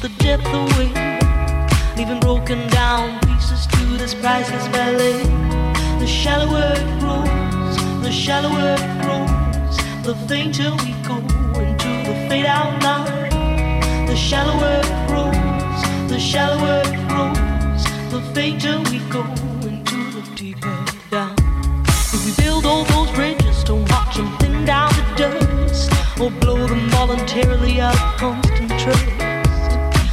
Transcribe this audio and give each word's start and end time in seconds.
The 0.00 0.08
depth 0.16 0.46
away, 0.46 0.88
leaving 1.94 2.20
broken 2.20 2.66
down 2.68 3.20
pieces 3.20 3.66
to 3.66 3.84
this 3.98 4.14
priceless 4.14 4.66
ballet. 4.68 5.22
The 6.00 6.06
shallower 6.06 6.72
it 6.74 7.00
grows, 7.00 7.76
the 8.02 8.10
shallower 8.10 8.76
it 8.78 9.02
grows, 9.02 9.76
the 10.02 10.14
fainter 10.26 10.70
we 10.84 10.92
go 11.06 11.16
into 11.60 11.88
the 12.08 12.14
fade 12.30 12.46
out 12.46 12.82
line. 12.82 14.06
The 14.06 14.16
shallower 14.16 14.80
it 14.82 15.08
grows, 15.08 16.10
the 16.10 16.18
shallower 16.18 16.80
it 16.86 17.08
grows, 17.08 17.84
the 18.10 18.22
fainter 18.34 18.78
we 18.90 19.00
go 19.10 19.22
into 19.68 19.98
the 20.12 20.22
deeper 20.34 20.84
down. 21.10 21.36
If 21.86 22.24
we 22.24 22.42
build 22.42 22.64
all 22.64 22.84
those 22.84 23.10
bridges, 23.10 23.64
don't 23.64 23.86
watch 23.90 24.16
them 24.16 24.34
thin 24.38 24.64
down 24.64 24.90
to 24.94 25.14
dust, 25.16 25.92
or 26.18 26.30
blow 26.30 26.66
them 26.66 26.88
voluntarily 26.88 27.82
out 27.82 27.94
of 27.94 28.16
constant 28.16 28.80
trust. 28.80 29.29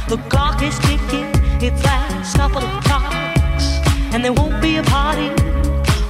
The 0.08 0.16
clock 0.30 0.62
is 0.62 0.78
ticking, 0.78 1.28
its 1.60 1.84
last 1.84 2.34
couple 2.34 2.62
of 2.64 2.84
clocks, 2.84 3.66
and 4.14 4.24
there 4.24 4.32
won't 4.32 4.58
be 4.62 4.76
a 4.76 4.82
party 4.84 5.28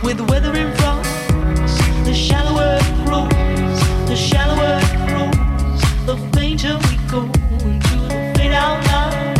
with 0.05 0.21
weather 0.31 0.55
in 0.55 0.73
front. 0.77 1.03
The 2.07 2.15
shallower 2.15 2.79
it 2.81 3.05
grows, 3.05 3.81
the 4.09 4.15
shallower 4.15 4.79
it 4.79 4.99
grows, 5.09 5.81
the 6.07 6.17
fainter 6.33 6.79
we 6.87 6.97
go 7.11 7.23
into 7.67 7.97
the 8.07 8.33
fade 8.37 8.53
out 8.53 8.79
line. 8.87 9.35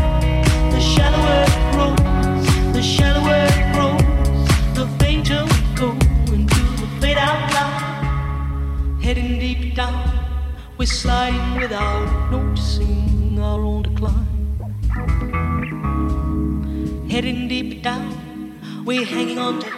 The 0.73 0.81
shallower 0.81 1.45
it 1.47 1.73
grows, 1.73 2.73
the 2.73 2.83
shallower 2.83 3.47
it 3.55 3.73
grows, 3.75 4.75
the 4.75 4.89
fainter 4.99 5.45
we 5.45 5.61
go 5.77 5.91
into 6.35 6.63
the 6.81 6.89
fade 7.01 7.17
out 7.17 7.53
line. 7.55 8.99
Heading 9.01 9.39
deep 9.39 9.77
down, 9.77 10.11
we're 10.77 10.87
sliding 10.87 11.61
without 11.61 12.33
noticing 12.33 13.39
our 13.41 13.61
own 13.61 13.83
decline. 13.83 14.38
Heading 17.19 17.49
deep 17.49 17.83
down, 17.83 18.55
we're 18.85 19.05
hanging 19.05 19.41
on 19.41 19.59
to 19.59 19.78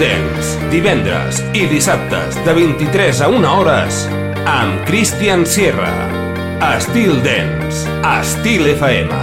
Dance, 0.00 0.58
divendres 0.68 1.40
i 1.56 1.64
dissabtes 1.70 2.36
de 2.44 2.52
23 2.56 3.22
a 3.24 3.28
1 3.32 3.48
hores 3.48 4.02
amb 4.46 4.84
Christian 4.88 5.46
Sierra. 5.48 5.90
Estil 6.74 7.22
Dance, 7.24 7.88
Estil 8.04 8.68
FM. 8.74 9.20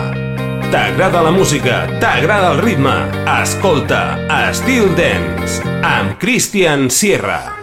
T'agrada 0.73 1.21
la 1.21 1.31
música, 1.31 1.83
t'agrada 2.01 2.53
el 2.55 2.61
ritme. 2.65 2.95
Escolta 3.39 4.19
Estil 4.49 4.89
Dance 4.97 5.61
amb 5.85 6.17
Christian 6.21 6.89
Sierra. 6.89 7.62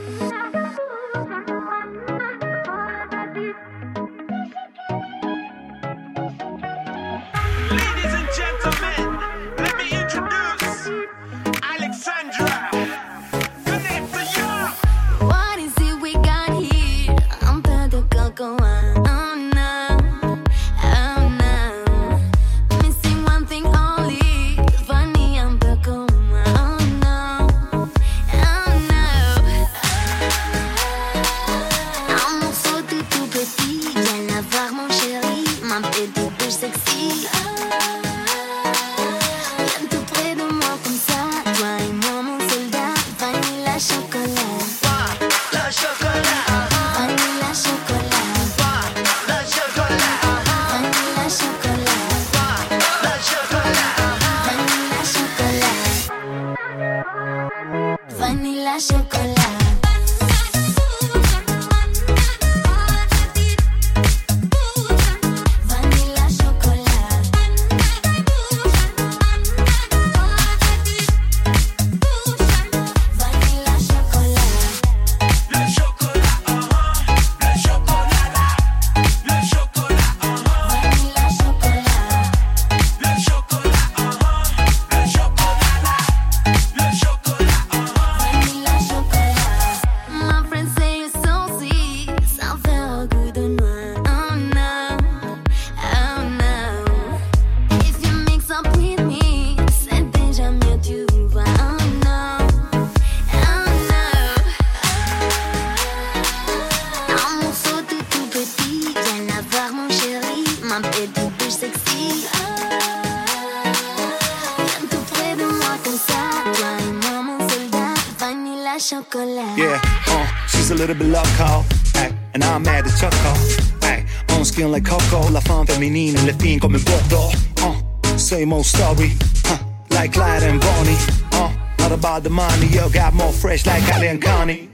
same 128.51 128.57
old 128.57 128.67
story. 128.67 129.11
Huh, 129.45 129.59
like 129.91 130.13
Clyde 130.13 130.43
and 130.43 130.61
Bonnie. 130.61 130.97
Uh, 131.33 131.53
not 131.79 131.93
about 131.93 132.23
the 132.23 132.31
money, 132.31 132.67
yo, 132.67 132.89
got 132.89 133.15
more 133.15 133.33
fresh 133.33 133.67
like 133.67 133.83
Ali 133.95 134.09
and 134.09 134.21
Connie. 134.23 134.69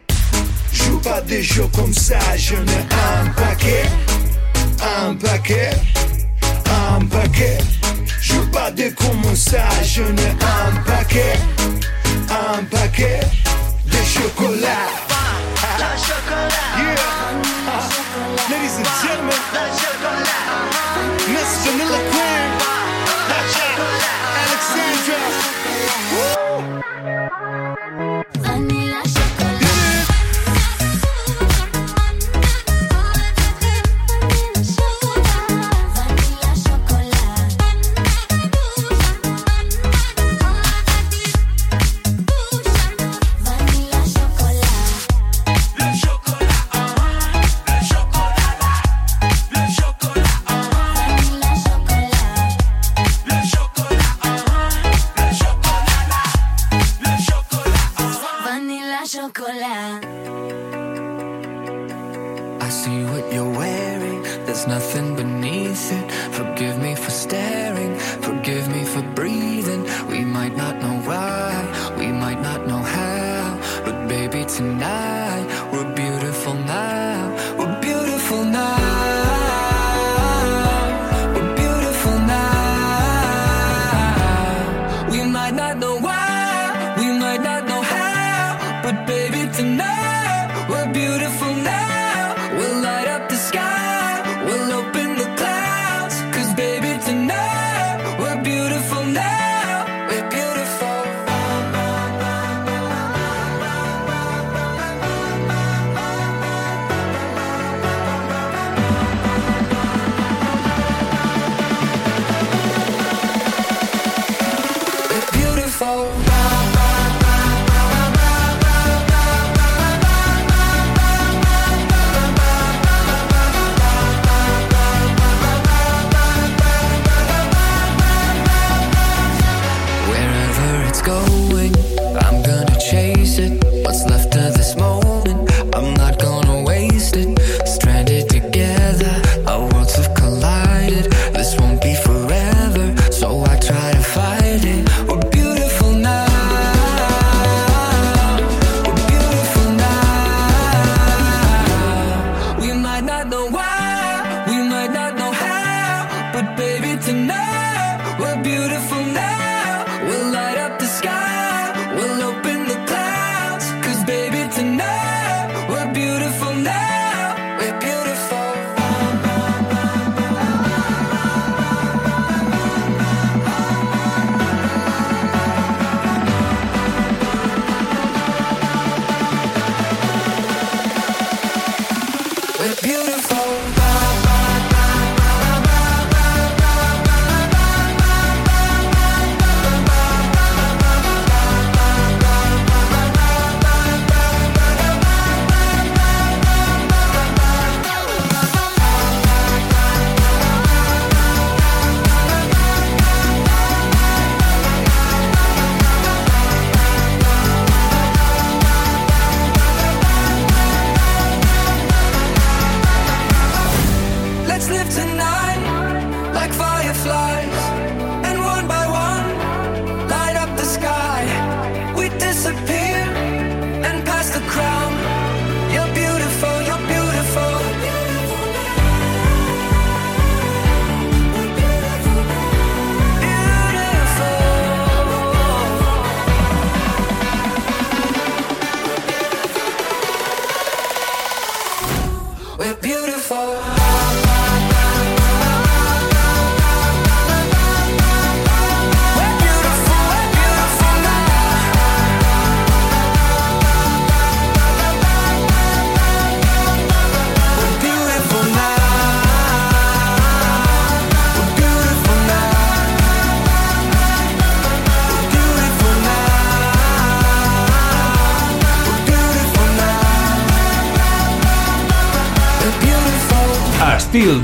Joue 0.72 1.00
pas 1.00 1.20
des 1.20 1.42
jeux 1.42 1.68
comme 1.74 1.92
ça, 1.92 2.18
je 2.36 2.56
ne 2.56 2.78
un 2.90 3.30
paquet, 3.34 3.86
un 4.80 5.14
paquet, 5.14 5.70
un 6.66 7.04
paquet. 7.06 7.58
Joue 8.20 8.46
pas 8.50 8.70
des 8.70 8.92
comme 8.92 9.36
ça, 9.36 9.64
je 9.82 10.02
ne 10.02 10.28
un 10.30 10.82
paquet, 10.84 11.36
un 12.30 12.64
paquet 12.64 13.20
de 13.86 14.00
chocolat. 14.04 14.88
La 15.78 15.96
chocolat. 15.96 16.50
Yeah. 16.78 16.94
Uh-huh. 17.68 18.50
Ladies 18.50 18.76
and 18.78 18.86
gentlemen, 19.02 19.40
Miss 21.28 21.50
Vanilla 21.64 22.00
Queen. 22.10 22.75
Sandra. 24.66 25.16
Woo! 28.12 28.25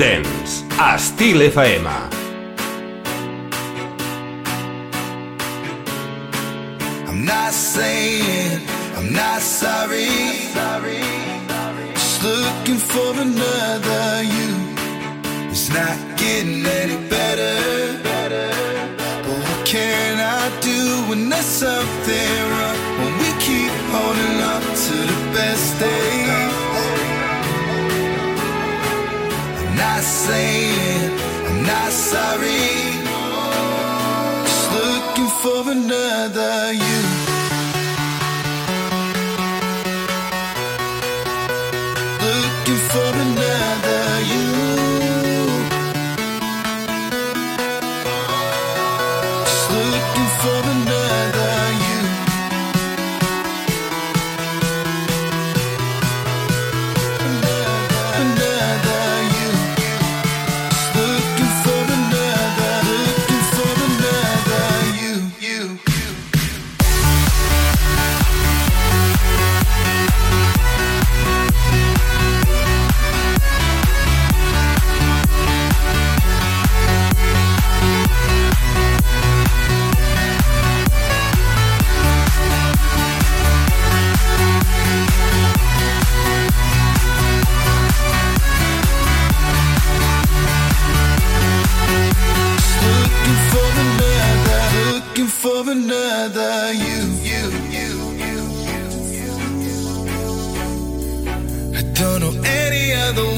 Dance, 0.03 0.65
Styl 0.99 1.41
FM. 1.55 1.87
I'm 7.09 7.25
not 7.25 7.53
saying 7.53 8.67
I'm 8.97 9.13
not 9.13 9.41
sorry. 9.41 10.09
Just 11.95 12.25
looking 12.25 12.81
for 12.91 13.13
another 13.27 14.25
you. 14.35 14.51
It's 15.53 15.69
not 15.69 15.97
getting 16.19 16.67
any 16.67 16.99
better. 17.09 17.57
But 19.25 19.39
what 19.45 19.61
can 19.65 20.19
I 20.19 20.43
do 20.61 20.81
when 21.11 21.29
there's 21.29 21.45
something 21.45 22.39
wrong? 22.57 22.79
When 23.01 23.13
we 23.23 23.31
keep 23.47 23.73
holding 23.95 24.39
on 24.51 24.63
to 24.85 24.97
the 25.13 25.19
best 25.33 25.79
days. 25.79 26.52
Not 29.83 30.03
saying 30.03 31.11
I'm 31.49 31.63
not 31.65 31.91
sorry. 31.91 32.71
Just 34.47 34.67
looking 34.79 35.31
for 35.43 35.61
another 35.73 36.73
you. 36.73 37.12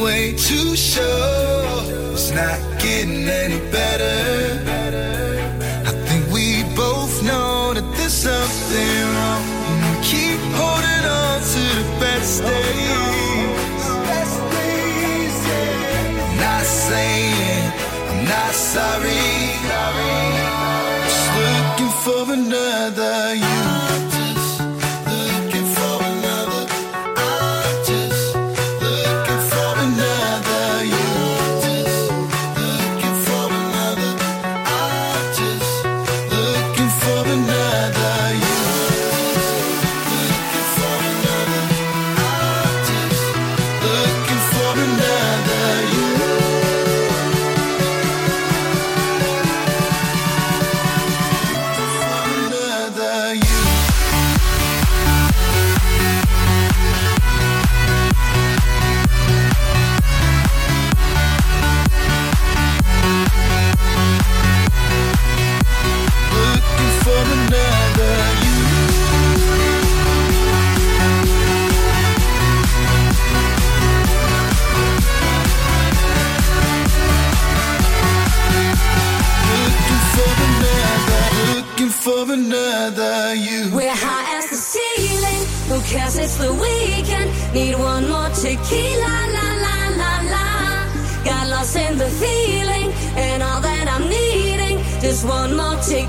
Way 0.05 0.33
to 0.33 0.77
show 0.77 1.81
it's 2.13 2.31
not 2.31 2.61
getting 2.79 3.27
any 3.27 3.59
better. 3.73 4.19
I 5.91 5.93
think 6.07 6.23
we 6.31 6.63
both 6.77 7.23
know 7.23 7.73
that 7.73 7.87
there's 7.97 8.13
something 8.13 8.99
wrong. 9.17 9.45
And 9.71 9.81
we 9.87 9.95
keep 10.13 10.41
holding 10.61 11.05
on 11.23 11.41
to 11.53 11.65
the. 11.79 11.95
Best 12.05 12.43
days. 12.43 12.85
I'm 16.23 16.37
not 16.45 16.65
saying 16.65 17.73
I'm 18.11 18.25
not 18.25 18.55
sorry. 18.55 19.25
Just 21.07 21.29
looking 21.41 21.93
for 22.05 22.33
another 22.33 23.35
you. 23.35 23.74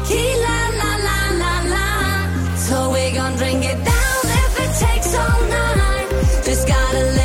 tequila, 0.06 0.58
la 0.80 0.92
la 1.08 1.20
la 1.42 1.54
la. 1.74 2.58
So 2.58 2.92
we 2.92 3.12
gon' 3.12 3.36
drink 3.38 3.66
it 3.66 3.84
down 3.84 4.24
if 4.24 4.60
it 4.60 4.72
takes 4.86 5.14
all 5.16 5.42
night. 5.50 6.10
Just 6.44 6.68
gotta 6.68 7.00
live. 7.00 7.25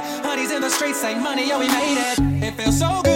This 1.01 1.09
ain't 1.09 1.23
money, 1.23 1.49
yo, 1.49 1.57
we 1.57 1.67
made 1.67 1.97
it. 1.97 2.43
It 2.43 2.53
feels 2.53 2.77
so 2.77 3.01
good. 3.01 3.10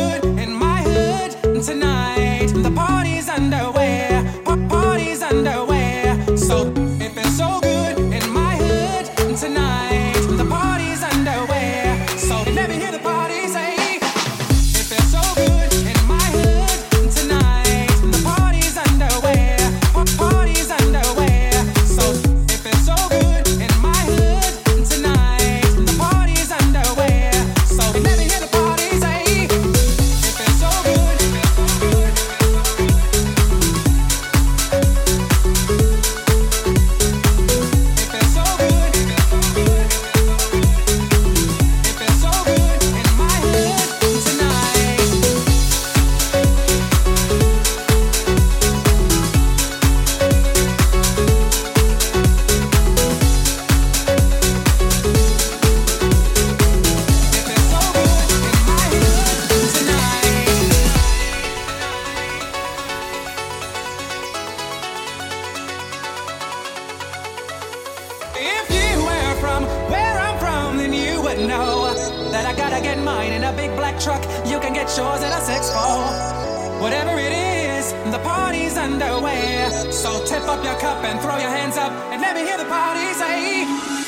in 73.34 73.43
a 73.43 73.53
big 73.53 73.76
black 73.76 73.99
truck. 73.99 74.21
You 74.45 74.59
can 74.59 74.73
get 74.73 74.88
yours 74.97 75.21
in 75.21 75.32
a 75.32 75.41
6-4. 75.41 76.82
Whatever 76.82 77.17
it 77.19 77.32
is, 77.32 77.93
the 78.11 78.19
party's 78.19 78.78
underway. 78.78 79.67
So 79.91 80.23
tip 80.26 80.43
up 80.43 80.63
your 80.63 80.78
cup 80.80 81.03
and 81.03 81.19
throw 81.21 81.38
your 81.38 81.49
hands 81.49 81.78
up 81.78 81.91
and 82.11 82.21
let 82.21 82.36
me 82.36 82.41
hear 82.41 82.57
the 82.57 82.65
party 82.65 83.13
say. 83.13 84.04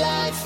life. 0.00 0.38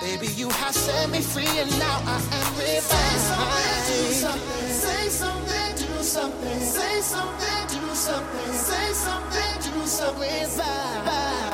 Baby, 0.00 0.28
you 0.36 0.48
have 0.50 0.74
set 0.74 1.10
me 1.10 1.20
free, 1.20 1.48
and 1.58 1.70
now 1.78 1.98
I 2.06 2.18
am 2.38 2.48
revived. 2.58 2.90
Say 2.90 3.18
something, 3.18 3.86
do 3.86 4.12
something. 4.12 4.70
Say 4.70 5.08
something, 5.08 5.76
do 5.88 6.04
something. 6.04 6.60
Say 6.60 7.00
something, 7.00 7.62
do 7.68 7.94
something. 7.94 8.52
Say 8.52 8.92
something, 8.92 9.72
do 9.72 9.86
something. 9.86 10.58
Bye. 10.58 11.02
Bye. 11.06 11.53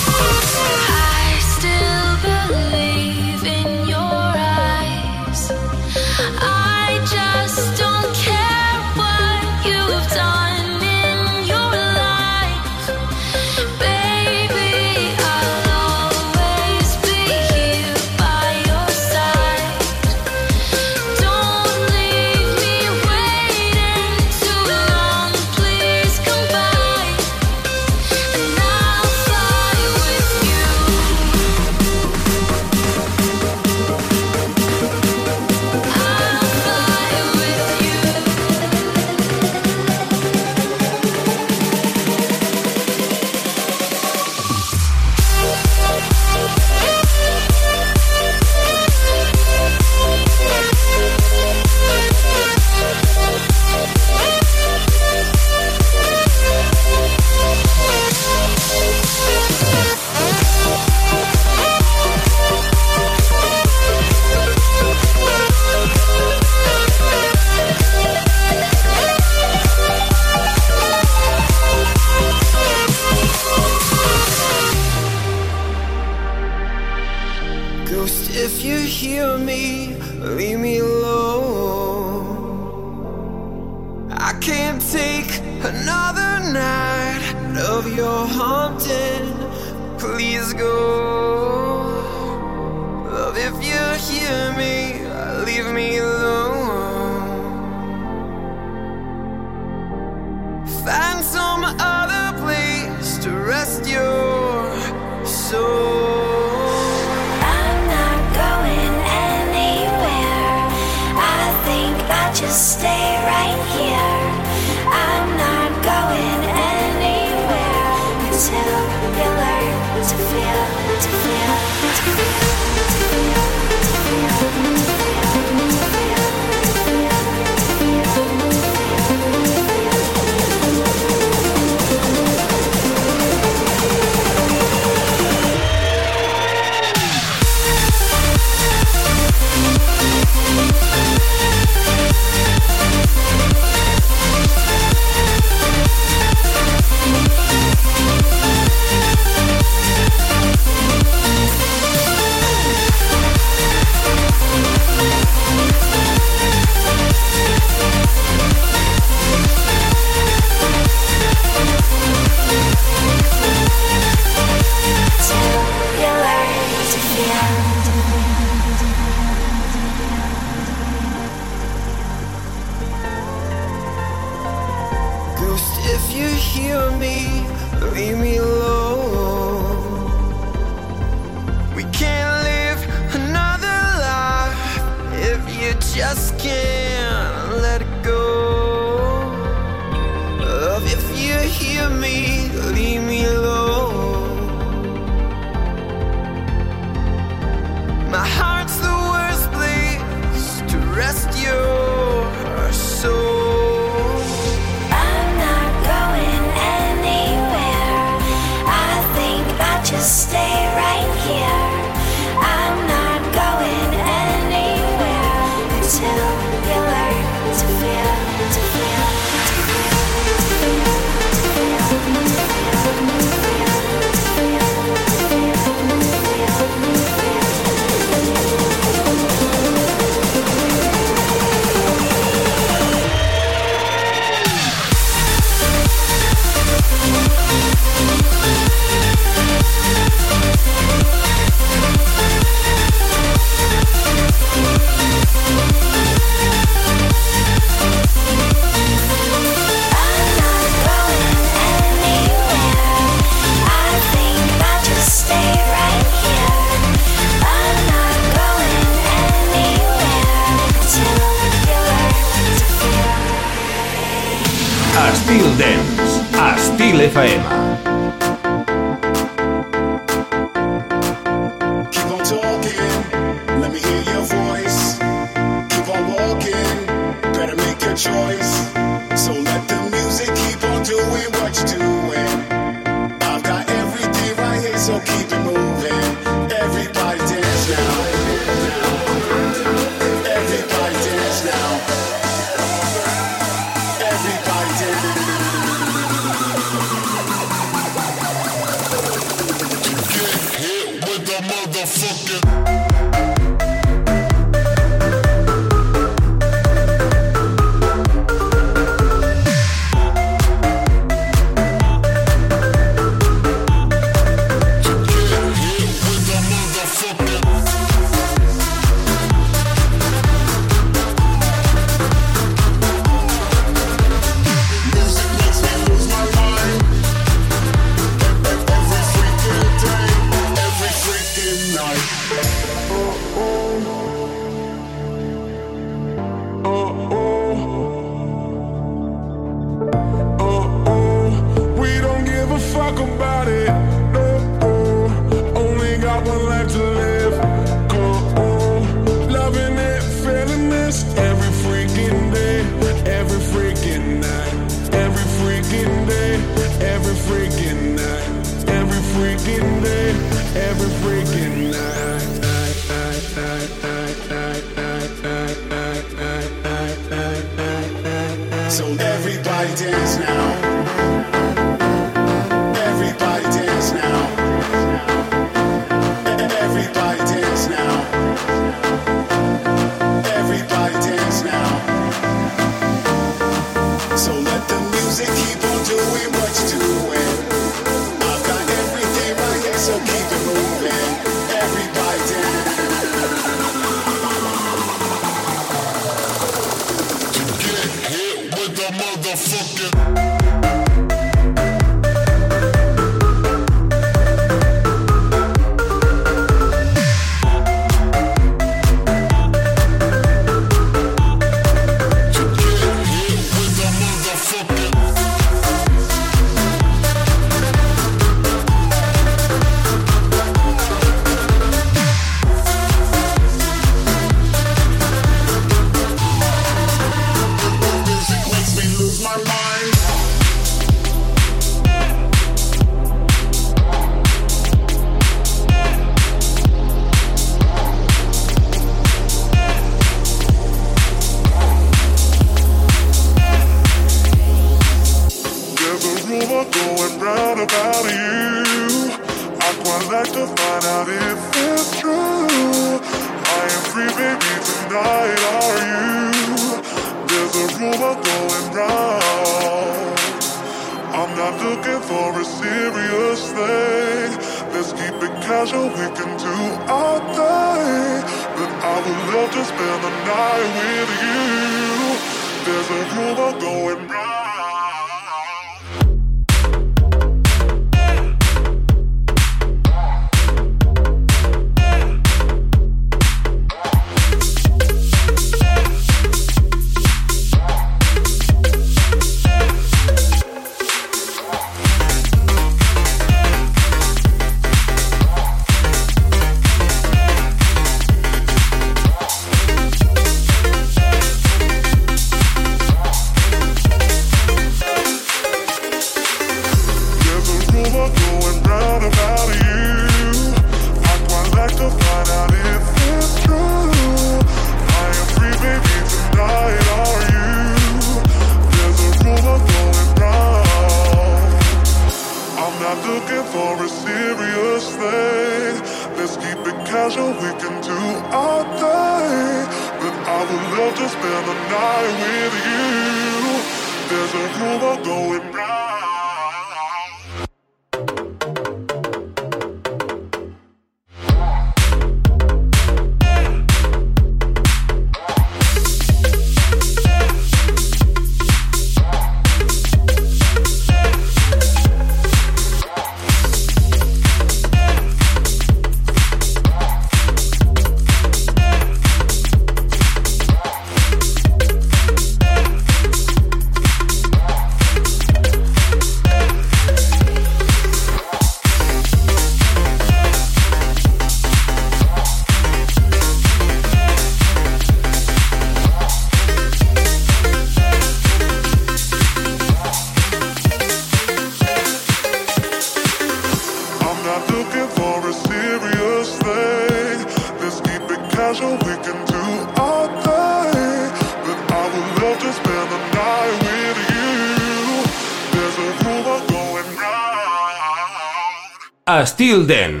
There's 599.51 599.69
a 599.69 600.00